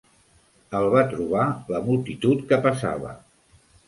[0.77, 1.43] El va trobar
[1.73, 3.13] la multitud que passava.